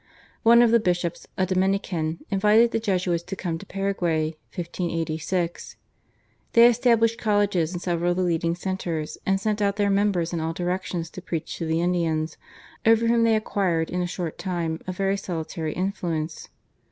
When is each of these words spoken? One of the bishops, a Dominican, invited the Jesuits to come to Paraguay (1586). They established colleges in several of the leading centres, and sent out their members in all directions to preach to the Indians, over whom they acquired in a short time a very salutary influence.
One 0.41 0.63
of 0.63 0.71
the 0.71 0.79
bishops, 0.79 1.27
a 1.37 1.45
Dominican, 1.45 2.25
invited 2.31 2.71
the 2.71 2.79
Jesuits 2.79 3.21
to 3.21 3.35
come 3.35 3.59
to 3.59 3.67
Paraguay 3.67 4.31
(1586). 4.55 5.75
They 6.53 6.65
established 6.65 7.19
colleges 7.19 7.71
in 7.75 7.81
several 7.81 8.09
of 8.09 8.17
the 8.17 8.23
leading 8.23 8.55
centres, 8.55 9.19
and 9.27 9.39
sent 9.39 9.61
out 9.61 9.75
their 9.75 9.91
members 9.91 10.33
in 10.33 10.39
all 10.39 10.53
directions 10.53 11.11
to 11.11 11.21
preach 11.21 11.55
to 11.59 11.67
the 11.67 11.81
Indians, 11.81 12.37
over 12.83 13.05
whom 13.05 13.25
they 13.25 13.35
acquired 13.35 13.91
in 13.91 14.01
a 14.01 14.07
short 14.07 14.39
time 14.39 14.81
a 14.87 14.91
very 14.91 15.17
salutary 15.17 15.73
influence. 15.73 16.49